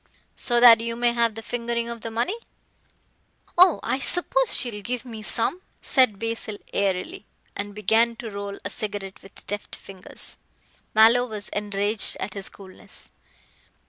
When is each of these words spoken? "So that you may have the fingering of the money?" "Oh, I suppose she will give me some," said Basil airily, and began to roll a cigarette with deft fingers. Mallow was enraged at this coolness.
"So 0.35 0.59
that 0.59 0.81
you 0.81 0.95
may 0.95 1.13
have 1.13 1.35
the 1.35 1.43
fingering 1.43 1.87
of 1.87 2.01
the 2.01 2.09
money?" 2.09 2.35
"Oh, 3.55 3.79
I 3.83 3.99
suppose 3.99 4.55
she 4.57 4.71
will 4.71 4.81
give 4.81 5.05
me 5.05 5.21
some," 5.21 5.61
said 5.79 6.17
Basil 6.17 6.57
airily, 6.73 7.27
and 7.55 7.75
began 7.75 8.15
to 8.15 8.31
roll 8.31 8.57
a 8.65 8.69
cigarette 8.71 9.21
with 9.21 9.45
deft 9.45 9.75
fingers. 9.75 10.37
Mallow 10.95 11.27
was 11.27 11.49
enraged 11.49 12.17
at 12.19 12.31
this 12.31 12.49
coolness. 12.49 13.11